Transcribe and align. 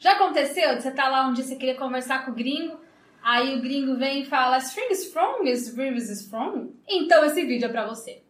Já 0.00 0.12
aconteceu 0.12 0.76
de 0.76 0.82
você 0.82 0.90
estar 0.90 1.02
tá 1.02 1.08
lá 1.08 1.26
um 1.26 1.32
dia 1.32 1.42
você 1.42 1.56
queria 1.56 1.74
conversar 1.74 2.24
com 2.24 2.30
o 2.30 2.34
gringo, 2.34 2.78
aí 3.20 3.56
o 3.56 3.60
gringo 3.60 3.96
vem 3.96 4.22
e 4.22 4.24
fala 4.24 4.58
String 4.58 4.92
is 4.92 5.06
strong, 5.06 5.50
is 5.50 5.76
rivers 5.76 6.08
is 6.08 6.20
strong? 6.20 6.72
Então 6.88 7.24
esse 7.24 7.44
vídeo 7.44 7.66
é 7.66 7.68
pra 7.68 7.84
você. 7.84 8.22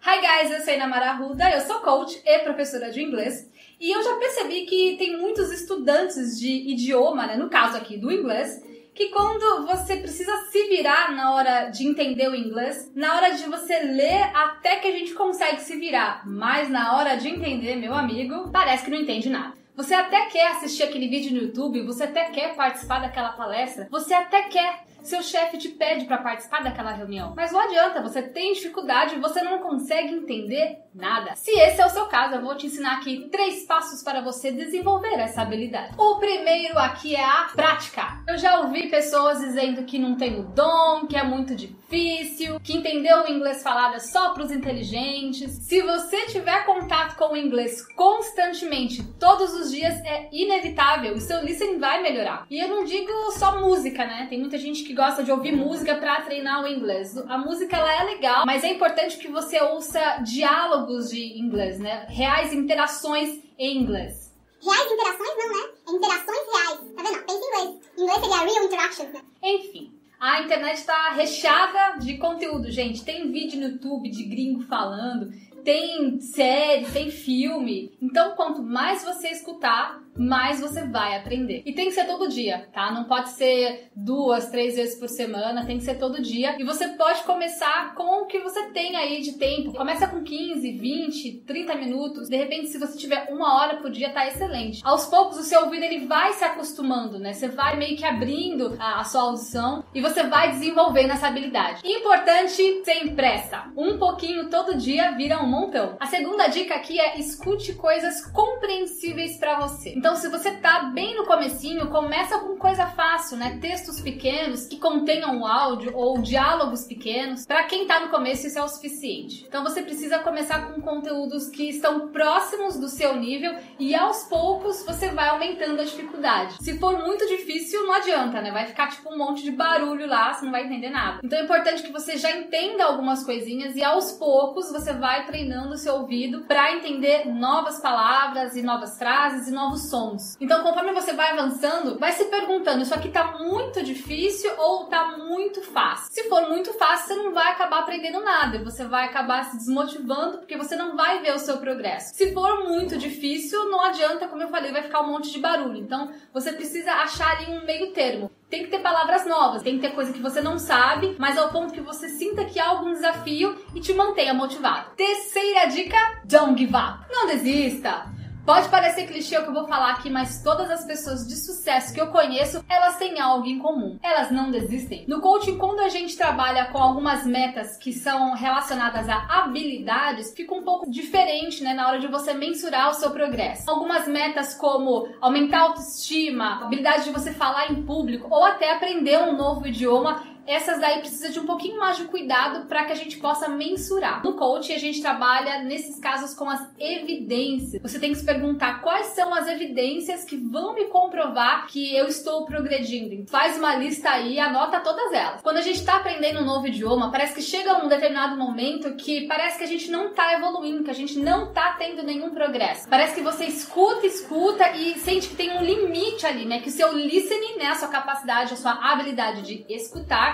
Hi 0.00 0.18
guys, 0.18 0.50
eu 0.50 0.60
sou 0.62 0.72
Ana 0.72 0.96
Arruda, 0.96 1.50
eu 1.50 1.60
sou 1.60 1.80
coach 1.80 2.22
e 2.24 2.38
professora 2.38 2.90
de 2.90 3.02
inglês. 3.02 3.50
E 3.78 3.90
eu 3.94 4.02
já 4.02 4.16
percebi 4.16 4.64
que 4.64 4.96
tem 4.96 5.18
muitos 5.18 5.52
estudantes 5.52 6.40
de 6.40 6.48
idioma, 6.72 7.26
né, 7.26 7.36
no 7.36 7.50
caso 7.50 7.76
aqui 7.76 7.98
do 7.98 8.10
inglês, 8.10 8.64
que 8.94 9.08
quando 9.08 9.66
você 9.66 9.96
precisa 9.96 10.32
se 10.50 10.68
virar 10.68 11.12
na 11.12 11.34
hora 11.34 11.64
de 11.66 11.86
entender 11.86 12.28
o 12.28 12.34
inglês, 12.34 12.92
na 12.94 13.16
hora 13.16 13.34
de 13.34 13.42
você 13.44 13.80
ler, 13.80 14.30
até 14.32 14.76
que 14.76 14.86
a 14.86 14.92
gente 14.92 15.12
consegue 15.14 15.60
se 15.60 15.76
virar, 15.76 16.22
mas 16.24 16.70
na 16.70 16.96
hora 16.96 17.16
de 17.16 17.28
entender, 17.28 17.74
meu 17.74 17.92
amigo, 17.92 18.50
parece 18.50 18.84
que 18.84 18.90
não 18.90 18.98
entende 18.98 19.28
nada. 19.28 19.54
Você 19.76 19.92
até 19.92 20.26
quer 20.26 20.52
assistir 20.52 20.84
aquele 20.84 21.08
vídeo 21.08 21.32
no 21.32 21.48
YouTube, 21.48 21.82
você 21.82 22.04
até 22.04 22.26
quer 22.26 22.54
participar 22.54 23.00
daquela 23.00 23.32
palestra, 23.32 23.88
você 23.90 24.14
até 24.14 24.42
quer 24.42 24.84
seu 25.06 25.22
chefe 25.22 25.58
te 25.58 25.68
pede 25.68 26.04
para 26.06 26.18
participar 26.18 26.62
daquela 26.62 26.92
reunião. 26.92 27.34
Mas 27.36 27.52
não 27.52 27.60
adianta, 27.60 28.02
você 28.02 28.22
tem 28.22 28.52
dificuldade, 28.52 29.18
você 29.18 29.42
não 29.42 29.58
consegue 29.58 30.12
entender 30.12 30.78
nada. 30.94 31.34
Se 31.34 31.50
esse 31.50 31.80
é 31.80 31.86
o 31.86 31.90
seu 31.90 32.06
caso, 32.06 32.34
eu 32.34 32.42
vou 32.42 32.56
te 32.56 32.66
ensinar 32.66 32.98
aqui 32.98 33.28
três 33.30 33.66
passos 33.66 34.02
para 34.02 34.20
você 34.20 34.52
desenvolver 34.52 35.14
essa 35.14 35.42
habilidade. 35.42 35.94
O 35.98 36.16
primeiro 36.16 36.78
aqui 36.78 37.14
é 37.14 37.24
a 37.24 37.48
prática. 37.54 38.22
Eu 38.28 38.38
já 38.38 38.60
ouvi 38.60 38.88
pessoas 38.88 39.40
dizendo 39.40 39.84
que 39.84 39.98
não 39.98 40.16
tem 40.16 40.38
o 40.38 40.44
dom, 40.44 41.06
que 41.06 41.16
é 41.16 41.22
muito 41.22 41.54
difícil, 41.54 42.60
que 42.60 42.76
entender 42.76 43.14
o 43.14 43.28
inglês 43.28 43.62
falado 43.62 43.96
é 43.96 43.98
só 43.98 44.32
para 44.32 44.44
os 44.44 44.50
inteligentes. 44.50 45.52
Se 45.66 45.82
você 45.82 46.26
tiver 46.26 46.64
contato 46.64 47.16
com 47.16 47.32
o 47.32 47.36
inglês 47.36 47.84
constantemente, 47.94 49.02
todos 49.18 49.52
os 49.54 49.70
dias, 49.70 49.94
é 50.04 50.28
inevitável, 50.32 51.14
o 51.14 51.20
seu 51.20 51.42
listening 51.42 51.78
vai 51.78 52.02
melhorar. 52.02 52.46
E 52.50 52.58
eu 52.58 52.68
não 52.68 52.84
digo 52.84 53.12
só 53.32 53.60
música, 53.60 54.06
né? 54.06 54.26
Tem 54.28 54.38
muita 54.38 54.58
gente 54.58 54.84
que 54.84 54.93
gosta 54.94 55.22
de 55.22 55.30
ouvir 55.30 55.54
música 55.54 55.96
para 55.96 56.22
treinar 56.22 56.62
o 56.64 56.68
inglês. 56.68 57.16
A 57.28 57.36
música 57.36 57.76
ela 57.76 57.92
é 58.02 58.04
legal, 58.04 58.44
mas 58.46 58.64
é 58.64 58.68
importante 58.68 59.18
que 59.18 59.28
você 59.28 59.60
ouça 59.60 60.18
diálogos 60.22 61.10
de 61.10 61.38
inglês, 61.38 61.78
né? 61.78 62.06
Reais 62.08 62.52
interações 62.52 63.40
em 63.58 63.78
inglês. 63.78 64.32
Reais 64.62 64.92
interações 64.92 65.30
não, 65.36 65.48
né? 65.48 65.68
É 65.86 65.90
interações 65.90 66.38
reais. 66.52 66.80
Tá 66.96 67.02
vendo? 67.02 67.24
Pensa 67.24 67.38
em 67.38 67.48
inglês. 67.48 67.80
Em 67.96 68.02
inglês 68.02 68.20
seria 68.20 68.38
real 68.38 68.64
interactions, 68.64 69.12
né? 69.12 69.20
Enfim. 69.42 69.94
A 70.18 70.40
internet 70.40 70.78
está 70.78 71.10
recheada 71.10 71.98
de 71.98 72.16
conteúdo, 72.16 72.70
gente. 72.70 73.04
Tem 73.04 73.30
vídeo 73.30 73.60
no 73.60 73.66
YouTube 73.74 74.08
de 74.08 74.22
gringo 74.24 74.62
falando, 74.62 75.30
tem 75.64 76.20
série, 76.20 76.84
tem 76.86 77.10
filme. 77.10 77.92
Então, 78.00 78.34
quanto 78.36 78.62
mais 78.62 79.02
você 79.02 79.28
escutar, 79.28 80.04
mais 80.16 80.60
você 80.60 80.86
vai 80.86 81.16
aprender. 81.16 81.62
E 81.66 81.72
tem 81.72 81.86
que 81.86 81.92
ser 81.92 82.06
todo 82.06 82.28
dia, 82.28 82.68
tá? 82.72 82.92
Não 82.92 83.04
pode 83.04 83.30
ser 83.30 83.90
duas, 83.94 84.48
três 84.50 84.76
vezes 84.76 84.98
por 84.98 85.08
semana, 85.08 85.66
tem 85.66 85.78
que 85.78 85.84
ser 85.84 85.98
todo 85.98 86.22
dia. 86.22 86.56
E 86.58 86.64
você 86.64 86.88
pode 86.88 87.22
começar 87.22 87.94
com 87.94 88.22
o 88.22 88.26
que 88.26 88.38
você 88.38 88.68
tem 88.70 88.96
aí 88.96 89.20
de 89.22 89.32
tempo. 89.32 89.72
Começa 89.72 90.06
com 90.06 90.22
15, 90.22 90.70
20, 90.72 91.32
30 91.46 91.74
minutos. 91.74 92.28
De 92.28 92.36
repente, 92.36 92.68
se 92.68 92.78
você 92.78 92.96
tiver 92.96 93.28
uma 93.30 93.56
hora 93.56 93.76
por 93.78 93.90
dia, 93.90 94.10
tá 94.10 94.26
excelente. 94.26 94.80
Aos 94.84 95.06
poucos, 95.06 95.38
o 95.38 95.42
seu 95.42 95.62
ouvido 95.62 95.84
ele 95.84 96.06
vai 96.06 96.32
se 96.34 96.44
acostumando, 96.44 97.18
né? 97.18 97.32
Você 97.32 97.48
vai 97.48 97.76
meio 97.76 97.96
que 97.96 98.04
abrindo 98.04 98.76
a, 98.78 99.00
a 99.00 99.04
sua 99.04 99.22
audição 99.22 99.84
e 99.94 100.00
você 100.00 100.22
vai 100.24 100.50
desenvolvendo 100.52 101.10
essa 101.10 101.26
habilidade. 101.26 101.80
Importante, 101.84 102.82
sem 102.84 103.14
pressa. 103.14 103.64
Um 103.76 103.98
pouquinho 103.98 104.48
todo 104.48 104.76
dia 104.76 105.12
vira 105.12 105.42
um 105.42 105.53
montão. 105.54 105.96
A 106.00 106.06
segunda 106.06 106.48
dica 106.48 106.74
aqui 106.74 106.98
é 106.98 107.18
escute 107.18 107.74
coisas 107.74 108.26
compreensíveis 108.26 109.36
para 109.36 109.60
você. 109.60 109.94
Então, 109.96 110.16
se 110.16 110.28
você 110.28 110.50
tá 110.52 110.90
bem 110.94 111.16
no 111.16 111.24
comecinho, 111.24 111.88
começa 111.90 112.38
com 112.38 112.56
coisa 112.56 112.86
fácil, 112.86 113.36
né? 113.36 113.58
Textos 113.60 114.00
pequenos 114.00 114.66
que 114.66 114.78
contenham 114.78 115.46
áudio 115.46 115.92
ou 115.94 116.20
diálogos 116.20 116.84
pequenos. 116.84 117.46
Para 117.46 117.64
quem 117.64 117.86
tá 117.86 118.00
no 118.00 118.08
começo, 118.08 118.46
isso 118.46 118.58
é 118.58 118.62
o 118.62 118.68
suficiente. 118.68 119.44
Então, 119.46 119.62
você 119.62 119.82
precisa 119.82 120.18
começar 120.18 120.72
com 120.72 120.80
conteúdos 120.80 121.48
que 121.48 121.68
estão 121.68 122.08
próximos 122.08 122.78
do 122.78 122.88
seu 122.88 123.16
nível 123.16 123.54
e 123.78 123.94
aos 123.94 124.24
poucos 124.24 124.84
você 124.84 125.08
vai 125.08 125.28
aumentando 125.28 125.80
a 125.80 125.84
dificuldade. 125.84 126.56
Se 126.60 126.78
for 126.78 126.98
muito 126.98 127.26
difícil, 127.28 127.84
não 127.84 127.94
adianta, 127.94 128.40
né? 128.40 128.50
Vai 128.50 128.66
ficar 128.66 128.88
tipo 128.88 129.12
um 129.12 129.18
monte 129.18 129.42
de 129.42 129.52
barulho 129.52 130.06
lá, 130.06 130.32
você 130.32 130.44
não 130.44 130.52
vai 130.52 130.64
entender 130.64 130.90
nada. 130.90 131.20
Então, 131.22 131.38
é 131.38 131.42
importante 131.42 131.82
que 131.82 131.92
você 131.92 132.16
já 132.16 132.30
entenda 132.30 132.84
algumas 132.84 133.22
coisinhas 133.24 133.76
e 133.76 133.84
aos 133.84 134.12
poucos 134.12 134.70
você 134.72 134.92
vai 134.92 135.24
treinando 135.26 135.43
o 135.52 135.76
seu 135.76 135.94
ouvido 135.94 136.42
para 136.42 136.72
entender 136.72 137.26
novas 137.26 137.80
palavras 137.80 138.56
e 138.56 138.62
novas 138.62 138.98
frases 138.98 139.48
e 139.48 139.50
novos 139.50 139.88
sons. 139.88 140.36
Então, 140.40 140.62
conforme 140.62 140.92
você 140.92 141.12
vai 141.12 141.32
avançando, 141.32 141.98
vai 141.98 142.12
se 142.12 142.24
perguntando: 142.26 142.82
isso 142.82 142.94
aqui 142.94 143.08
tá 143.08 143.38
muito 143.38 143.82
difícil 143.82 144.50
ou 144.58 144.86
tá 144.86 145.16
muito 145.18 145.62
fácil? 145.62 146.12
Se 146.12 146.28
for 146.28 146.48
muito 146.48 146.72
fácil, 146.74 147.08
você 147.08 147.22
não 147.22 147.32
vai 147.32 147.52
acabar 147.52 147.80
aprendendo 147.80 148.20
nada, 148.20 148.62
você 148.62 148.84
vai 148.84 149.04
acabar 149.04 149.44
se 149.44 149.56
desmotivando 149.56 150.38
porque 150.38 150.56
você 150.56 150.76
não 150.76 150.96
vai 150.96 151.20
ver 151.20 151.34
o 151.34 151.38
seu 151.38 151.58
progresso. 151.58 152.14
Se 152.14 152.32
for 152.32 152.64
muito 152.64 152.96
difícil, 152.96 153.70
não 153.70 153.82
adianta, 153.82 154.28
como 154.28 154.42
eu 154.42 154.48
falei, 154.48 154.72
vai 154.72 154.82
ficar 154.82 155.00
um 155.02 155.08
monte 155.08 155.30
de 155.30 155.38
barulho. 155.38 155.76
Então, 155.76 156.10
você 156.32 156.52
precisa 156.52 156.92
achar 156.92 157.36
ali 157.36 157.50
um 157.50 157.64
meio 157.64 157.92
termo. 157.92 158.30
Tem 158.54 158.62
que 158.62 158.70
ter 158.70 158.78
palavras 158.78 159.26
novas, 159.26 159.62
tem 159.64 159.80
que 159.80 159.88
ter 159.88 159.96
coisa 159.96 160.12
que 160.12 160.22
você 160.22 160.40
não 160.40 160.60
sabe, 160.60 161.16
mas 161.18 161.36
ao 161.36 161.48
ponto 161.48 161.74
que 161.74 161.80
você 161.80 162.08
sinta 162.08 162.44
que 162.44 162.60
há 162.60 162.68
algum 162.68 162.92
desafio 162.92 163.56
e 163.74 163.80
te 163.80 163.92
mantenha 163.92 164.32
motivado. 164.32 164.90
Terceira 164.94 165.66
dica: 165.66 165.98
don't 166.24 166.56
give 166.56 166.72
up. 166.72 167.04
Não 167.10 167.26
desista. 167.26 168.06
Pode 168.44 168.68
parecer 168.68 169.06
clichê 169.06 169.38
o 169.38 169.42
que 169.42 169.48
eu 169.48 169.54
vou 169.54 169.66
falar 169.66 169.92
aqui, 169.92 170.10
mas 170.10 170.42
todas 170.42 170.70
as 170.70 170.84
pessoas 170.84 171.26
de 171.26 171.34
sucesso 171.34 171.94
que 171.94 172.00
eu 172.00 172.08
conheço, 172.08 172.62
elas 172.68 172.98
têm 172.98 173.18
algo 173.18 173.46
em 173.46 173.58
comum. 173.58 173.98
Elas 174.02 174.30
não 174.30 174.50
desistem. 174.50 175.06
No 175.08 175.22
coaching, 175.22 175.56
quando 175.56 175.80
a 175.80 175.88
gente 175.88 176.14
trabalha 176.14 176.66
com 176.66 176.76
algumas 176.76 177.24
metas 177.24 177.78
que 177.78 177.90
são 177.90 178.34
relacionadas 178.34 179.08
a 179.08 179.44
habilidades, 179.44 180.34
fica 180.36 180.54
um 180.54 180.62
pouco 180.62 180.90
diferente, 180.90 181.64
né, 181.64 181.72
na 181.72 181.88
hora 181.88 181.98
de 181.98 182.06
você 182.06 182.34
mensurar 182.34 182.90
o 182.90 182.94
seu 182.94 183.12
progresso. 183.12 183.70
Algumas 183.70 184.06
metas 184.06 184.52
como 184.52 185.08
aumentar 185.22 185.60
a 185.60 185.62
autoestima, 185.62 186.62
habilidade 186.62 187.04
de 187.04 187.12
você 187.12 187.32
falar 187.32 187.72
em 187.72 187.82
público 187.82 188.28
ou 188.30 188.44
até 188.44 188.74
aprender 188.74 189.18
um 189.20 189.34
novo 189.38 189.66
idioma, 189.66 190.22
essas 190.46 190.80
daí 190.80 191.00
precisa 191.00 191.30
de 191.30 191.40
um 191.40 191.46
pouquinho 191.46 191.78
mais 191.78 191.96
de 191.96 192.04
cuidado 192.04 192.66
para 192.66 192.84
que 192.84 192.92
a 192.92 192.96
gente 192.96 193.16
possa 193.18 193.48
mensurar. 193.48 194.22
No 194.24 194.34
coaching 194.34 194.74
a 194.74 194.78
gente 194.78 195.00
trabalha 195.00 195.62
nesses 195.62 195.98
casos 195.98 196.34
com 196.34 196.48
as 196.48 196.60
evidências. 196.78 197.82
Você 197.82 197.98
tem 197.98 198.12
que 198.12 198.18
se 198.18 198.24
perguntar 198.24 198.80
quais 198.80 199.06
são 199.08 199.34
as 199.34 199.48
evidências 199.48 200.24
que 200.24 200.36
vão 200.36 200.74
me 200.74 200.86
comprovar 200.86 201.66
que 201.66 201.96
eu 201.96 202.06
estou 202.06 202.44
progredindo. 202.44 203.28
Faz 203.28 203.56
uma 203.58 203.74
lista 203.74 204.10
aí, 204.10 204.38
anota 204.38 204.80
todas 204.80 205.12
elas. 205.12 205.42
Quando 205.42 205.58
a 205.58 205.62
gente 205.62 205.78
está 205.78 205.96
aprendendo 205.96 206.40
um 206.40 206.44
novo 206.44 206.66
idioma, 206.66 207.10
parece 207.10 207.34
que 207.34 207.42
chega 207.42 207.84
um 207.84 207.88
determinado 207.88 208.36
momento 208.36 208.94
que 208.96 209.26
parece 209.26 209.58
que 209.58 209.64
a 209.64 209.68
gente 209.68 209.90
não 209.90 210.08
está 210.08 210.34
evoluindo, 210.34 210.84
que 210.84 210.90
a 210.90 210.94
gente 210.94 211.18
não 211.18 211.48
está 211.48 211.72
tendo 211.78 212.02
nenhum 212.02 212.30
progresso. 212.30 212.88
Parece 212.88 213.14
que 213.14 213.22
você 213.22 213.44
escuta, 213.44 214.06
escuta 214.06 214.70
e 214.72 214.98
sente 214.98 215.28
que 215.28 215.36
tem 215.36 215.56
um 215.56 215.62
limite 215.62 216.26
ali, 216.26 216.44
né? 216.44 216.60
Que 216.60 216.68
o 216.68 216.72
seu 216.72 216.92
listening, 216.92 217.56
né, 217.58 217.66
a 217.66 217.74
sua 217.74 217.88
capacidade, 217.88 218.54
a 218.54 218.56
sua 218.56 218.72
habilidade 218.72 219.42
de 219.42 219.64
escutar 219.68 220.33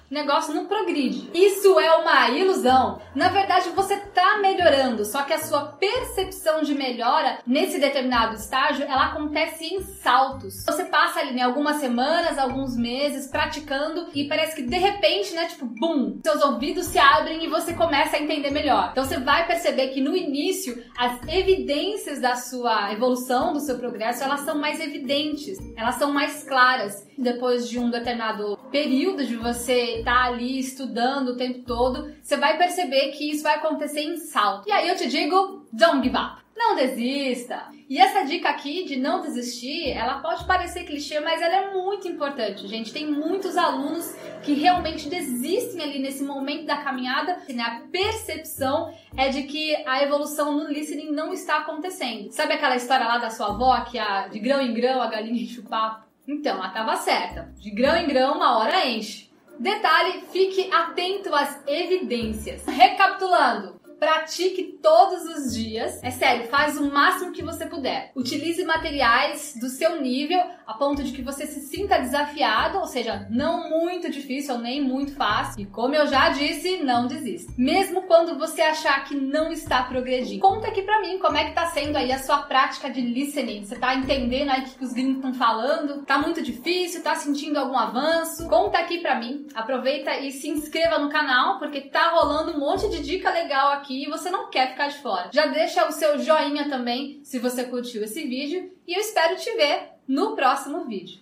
o 0.11 0.13
negócio 0.13 0.53
não 0.53 0.65
progride. 0.65 1.29
Isso 1.33 1.79
é 1.79 1.95
uma 1.95 2.29
ilusão. 2.31 2.99
Na 3.15 3.29
verdade, 3.29 3.69
você 3.69 3.93
está 3.93 4.39
melhorando, 4.39 5.05
só 5.05 5.23
que 5.23 5.33
a 5.33 5.39
sua 5.39 5.67
percepção 5.67 6.61
de 6.61 6.75
melhora 6.75 7.39
nesse 7.47 7.79
determinado 7.79 8.35
estágio, 8.35 8.85
ela 8.85 9.05
acontece 9.05 9.73
em 9.73 9.81
saltos. 9.81 10.65
Você 10.65 10.83
passa 10.85 11.21
ali, 11.21 11.33
né, 11.33 11.43
algumas 11.43 11.77
semanas, 11.77 12.37
alguns 12.37 12.75
meses 12.75 13.27
praticando 13.27 14.07
e 14.13 14.27
parece 14.27 14.57
que 14.57 14.63
de 14.63 14.77
repente, 14.77 15.33
né, 15.33 15.45
tipo, 15.45 15.65
bum, 15.65 16.19
seus 16.21 16.43
ouvidos 16.43 16.87
se 16.87 16.99
abrem 16.99 17.45
e 17.45 17.49
você 17.49 17.73
começa 17.73 18.17
a 18.17 18.21
entender 18.21 18.51
melhor. 18.51 18.89
Então 18.91 19.05
você 19.05 19.17
vai 19.17 19.47
perceber 19.47 19.89
que 19.89 20.01
no 20.01 20.15
início 20.15 20.83
as 20.97 21.25
evidências 21.29 22.19
da 22.19 22.35
sua 22.35 22.91
evolução, 22.91 23.53
do 23.53 23.61
seu 23.61 23.77
progresso, 23.77 24.23
elas 24.23 24.41
são 24.41 24.57
mais 24.57 24.81
evidentes, 24.81 25.57
elas 25.77 25.95
são 25.95 26.11
mais 26.11 26.43
claras. 26.43 27.09
Depois 27.17 27.69
de 27.69 27.79
um 27.79 27.89
determinado 27.89 28.57
período 28.71 29.23
de 29.25 29.35
você 29.35 30.00
tá 30.03 30.23
ali 30.23 30.59
estudando 30.59 31.29
o 31.29 31.37
tempo 31.37 31.59
todo, 31.65 32.13
você 32.21 32.37
vai 32.37 32.57
perceber 32.57 33.11
que 33.11 33.31
isso 33.31 33.43
vai 33.43 33.55
acontecer 33.55 34.01
em 34.01 34.17
salto. 34.17 34.67
E 34.67 34.71
aí 34.71 34.87
eu 34.87 34.95
te 34.95 35.07
digo, 35.07 35.65
don't 35.71 36.03
give 36.03 36.15
up. 36.15 36.41
Não 36.55 36.75
desista. 36.75 37.69
E 37.89 37.97
essa 37.97 38.23
dica 38.23 38.47
aqui 38.47 38.85
de 38.85 38.95
não 38.95 39.21
desistir, 39.21 39.89
ela 39.89 40.19
pode 40.19 40.45
parecer 40.45 40.83
clichê, 40.83 41.19
mas 41.19 41.41
ela 41.41 41.55
é 41.55 41.73
muito 41.73 42.07
importante, 42.07 42.67
gente. 42.67 42.93
Tem 42.93 43.05
muitos 43.09 43.57
alunos 43.57 44.15
que 44.43 44.53
realmente 44.53 45.09
desistem 45.09 45.81
ali 45.81 45.99
nesse 45.99 46.23
momento 46.23 46.65
da 46.65 46.77
caminhada. 46.77 47.39
Né? 47.49 47.63
A 47.63 47.81
percepção 47.91 48.93
é 49.17 49.29
de 49.29 49.43
que 49.43 49.75
a 49.87 50.03
evolução 50.03 50.53
no 50.53 50.69
listening 50.69 51.11
não 51.11 51.33
está 51.33 51.57
acontecendo. 51.57 52.31
Sabe 52.31 52.53
aquela 52.53 52.75
história 52.75 53.07
lá 53.07 53.17
da 53.17 53.29
sua 53.29 53.47
avó 53.47 53.81
que 53.81 53.97
a, 53.97 54.27
de 54.27 54.39
grão 54.39 54.61
em 54.61 54.73
grão 54.73 55.01
a 55.01 55.07
galinha 55.07 55.41
enche 55.41 55.59
o 55.59 55.63
papo? 55.63 56.05
Então, 56.27 56.57
ela 56.57 56.67
estava 56.67 56.95
certa. 56.95 57.51
De 57.57 57.71
grão 57.71 57.97
em 57.97 58.07
grão, 58.07 58.35
uma 58.35 58.59
hora 58.59 58.87
enche 58.87 59.30
Detalhe, 59.61 60.23
fique 60.31 60.73
atento 60.73 61.35
às 61.35 61.61
evidências. 61.67 62.65
Recapitulando, 62.65 63.79
pratique 64.01 64.79
todos 64.81 65.25
os 65.25 65.53
dias. 65.53 65.99
É 66.01 66.09
sério, 66.09 66.47
faz 66.47 66.75
o 66.75 66.91
máximo 66.91 67.31
que 67.31 67.43
você 67.43 67.67
puder. 67.67 68.11
Utilize 68.15 68.65
materiais 68.65 69.53
do 69.61 69.69
seu 69.69 70.01
nível, 70.01 70.41
a 70.65 70.73
ponto 70.73 71.03
de 71.03 71.11
que 71.11 71.21
você 71.21 71.45
se 71.45 71.59
sinta 71.67 71.99
desafiado, 71.99 72.79
ou 72.79 72.87
seja, 72.87 73.27
não 73.29 73.69
muito 73.69 74.09
difícil 74.09 74.57
nem 74.57 74.81
muito 74.81 75.13
fácil. 75.13 75.61
E 75.61 75.65
como 75.67 75.93
eu 75.93 76.07
já 76.07 76.29
disse, 76.29 76.77
não 76.77 77.05
desista. 77.05 77.53
Mesmo 77.55 78.01
quando 78.01 78.39
você 78.39 78.63
achar 78.63 79.03
que 79.05 79.13
não 79.13 79.51
está 79.51 79.83
progredindo. 79.83 80.41
Conta 80.41 80.69
aqui 80.69 80.81
pra 80.81 80.99
mim 80.99 81.19
como 81.19 81.37
é 81.37 81.45
que 81.45 81.53
tá 81.53 81.67
sendo 81.67 81.95
aí 81.95 82.11
a 82.11 82.17
sua 82.17 82.39
prática 82.39 82.89
de 82.89 83.01
listening. 83.01 83.65
Você 83.65 83.75
tá 83.75 83.93
entendendo 83.93 84.49
aí 84.49 84.61
o 84.61 84.63
que 84.63 84.83
os 84.83 84.93
gringos 84.93 85.17
estão 85.17 85.35
falando? 85.35 86.03
Tá 86.05 86.17
muito 86.17 86.41
difícil? 86.41 87.03
Tá 87.03 87.13
sentindo 87.13 87.59
algum 87.59 87.77
avanço? 87.77 88.47
Conta 88.47 88.79
aqui 88.79 88.97
pra 88.97 89.19
mim. 89.19 89.45
Aproveita 89.53 90.17
e 90.17 90.31
se 90.31 90.49
inscreva 90.49 90.97
no 90.97 91.09
canal, 91.09 91.59
porque 91.59 91.81
tá 91.81 92.09
rolando 92.09 92.57
um 92.57 92.59
monte 92.59 92.89
de 92.89 93.03
dica 93.03 93.29
legal 93.29 93.73
aqui 93.73 93.90
aqui 93.91 94.03
e 94.03 94.09
você 94.09 94.29
não 94.29 94.49
quer 94.49 94.71
ficar 94.71 94.87
de 94.87 94.97
fora. 94.99 95.29
Já 95.33 95.47
deixa 95.47 95.87
o 95.87 95.91
seu 95.91 96.19
joinha 96.19 96.69
também 96.69 97.19
se 97.23 97.37
você 97.37 97.65
curtiu 97.65 98.03
esse 98.03 98.25
vídeo 98.25 98.71
e 98.87 98.93
eu 98.93 98.99
espero 98.99 99.35
te 99.35 99.51
ver 99.55 99.89
no 100.07 100.35
próximo 100.35 100.85
vídeo. 100.85 101.19